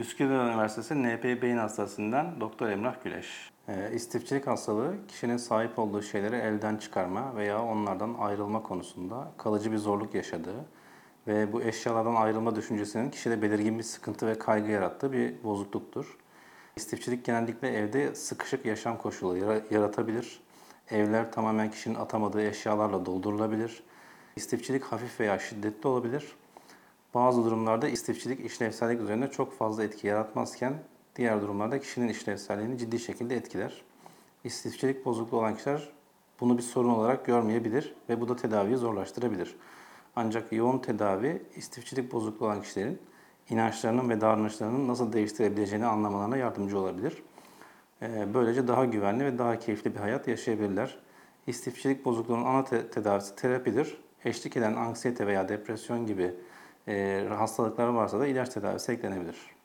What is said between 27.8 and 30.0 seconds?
istifçilik işlevsellik üzerinde çok fazla